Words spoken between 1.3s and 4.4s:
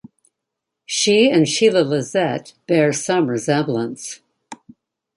Sheilla Lissette bear some resemblance.